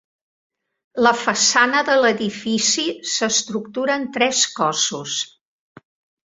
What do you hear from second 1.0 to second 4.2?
La façana de l'edifici s'estructura en